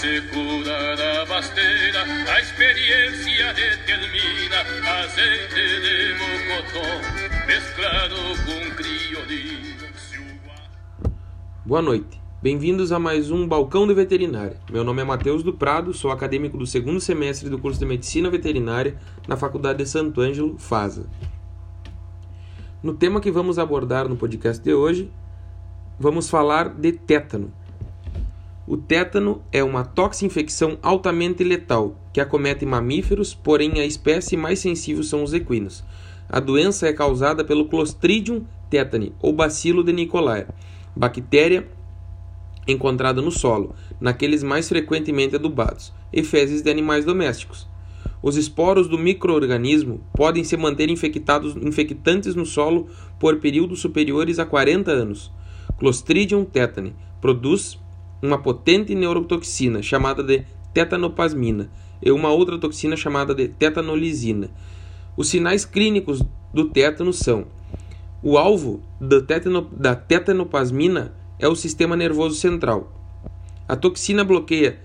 [0.00, 2.02] A secura da basteira,
[2.34, 4.62] a experiência determina
[5.02, 8.16] azeite de mocotó mesclado
[8.46, 9.92] com criolina.
[11.66, 12.18] Boa noite.
[12.40, 14.56] Bem-vindos a mais um Balcão de Veterinária.
[14.72, 18.30] Meu nome é Matheus do Prado, sou acadêmico do segundo semestre do curso de Medicina
[18.30, 18.96] Veterinária
[19.28, 21.04] na Faculdade de Santo Ângelo, FASA.
[22.82, 25.12] No tema que vamos abordar no podcast de hoje,
[25.98, 27.52] vamos falar de tétano.
[28.70, 35.02] O tétano é uma toxinfecção altamente letal que acomete mamíferos, porém a espécie mais sensível
[35.02, 35.82] são os equinos.
[36.28, 40.46] A doença é causada pelo Clostridium tetani ou bacilo de Nicolai
[40.94, 41.66] bactéria
[42.64, 47.66] encontrada no solo, naqueles mais frequentemente adubados, e fezes de animais domésticos.
[48.22, 52.86] Os esporos do microorganismo podem se manter infectados, infectantes no solo
[53.18, 55.32] por períodos superiores a 40 anos.
[55.76, 57.76] Clostridium tetani produz
[58.22, 61.70] uma potente neurotoxina chamada de tetanoplasmina
[62.02, 64.50] e uma outra toxina chamada de tetanolisina.
[65.16, 67.46] Os sinais clínicos do tétano são
[68.22, 72.92] o alvo da tetanoplasmina é o sistema nervoso central.
[73.66, 74.78] A toxina bloqueia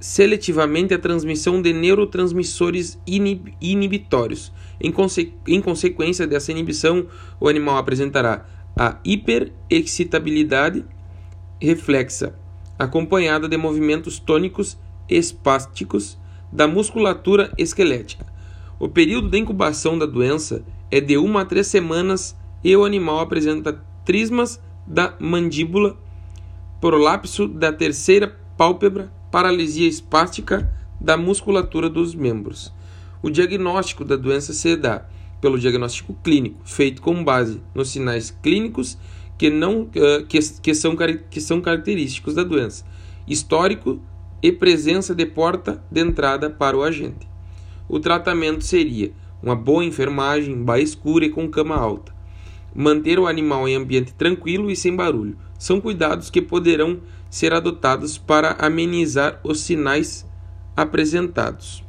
[0.00, 4.52] seletivamente a transmissão de neurotransmissores inib inibitórios.
[4.80, 7.06] Em, conse em consequência dessa inibição,
[7.38, 8.46] o animal apresentará
[8.76, 10.84] a hiperexcitabilidade
[11.60, 12.34] reflexa,
[12.82, 16.18] acompanhada de movimentos tônicos espásticos
[16.52, 18.26] da musculatura esquelética.
[18.78, 23.20] O período de incubação da doença é de 1 a 3 semanas e o animal
[23.20, 25.96] apresenta trismas da mandíbula,
[26.80, 32.72] prolapso da terceira pálpebra, paralisia espástica da musculatura dos membros.
[33.22, 35.06] O diagnóstico da doença se dá
[35.40, 38.98] pelo diagnóstico clínico, feito com base nos sinais clínicos
[39.42, 40.94] que, não, uh, que, que, são,
[41.28, 42.84] que são característicos da doença,
[43.26, 44.00] histórico
[44.40, 47.28] e presença de porta de entrada para o agente.
[47.88, 49.10] O tratamento seria
[49.42, 52.12] uma boa enfermagem, baia escura e com cama alta
[52.72, 55.36] manter o animal em ambiente tranquilo e sem barulho.
[55.58, 60.24] São cuidados que poderão ser adotados para amenizar os sinais
[60.76, 61.82] apresentados.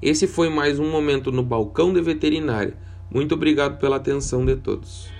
[0.00, 2.76] Esse foi mais um momento no balcão de veterinária.
[3.12, 5.17] Muito obrigado pela atenção de todos.